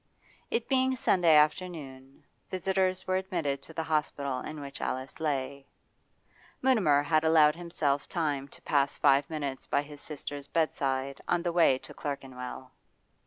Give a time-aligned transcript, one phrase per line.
[0.49, 5.67] It being Sunday afternoon, visitors were admitted to the hospital in which Alice lay.
[6.59, 11.53] Mutimer had allowed himself time to pass five minutes by his sister's bedside on the
[11.53, 12.71] way to Clerkenwell.